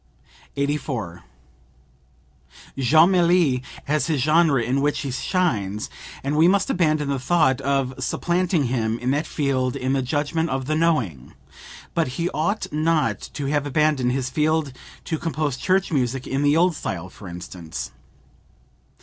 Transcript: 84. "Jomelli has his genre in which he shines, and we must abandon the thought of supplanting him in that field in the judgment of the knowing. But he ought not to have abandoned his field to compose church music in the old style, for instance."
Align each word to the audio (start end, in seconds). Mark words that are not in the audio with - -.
84. 0.57 1.23
"Jomelli 2.75 3.61
has 3.85 4.07
his 4.07 4.23
genre 4.23 4.59
in 4.59 4.81
which 4.81 5.01
he 5.01 5.11
shines, 5.11 5.91
and 6.23 6.35
we 6.35 6.47
must 6.47 6.71
abandon 6.71 7.07
the 7.07 7.19
thought 7.19 7.61
of 7.61 7.93
supplanting 8.03 8.63
him 8.63 8.97
in 8.97 9.11
that 9.11 9.27
field 9.27 9.75
in 9.75 9.93
the 9.93 10.01
judgment 10.01 10.49
of 10.49 10.65
the 10.65 10.73
knowing. 10.73 11.35
But 11.93 12.07
he 12.17 12.31
ought 12.31 12.65
not 12.73 13.21
to 13.33 13.45
have 13.45 13.67
abandoned 13.67 14.11
his 14.13 14.31
field 14.31 14.73
to 15.05 15.19
compose 15.19 15.55
church 15.55 15.91
music 15.91 16.25
in 16.25 16.41
the 16.41 16.57
old 16.57 16.73
style, 16.75 17.07
for 17.11 17.27
instance." 17.27 17.91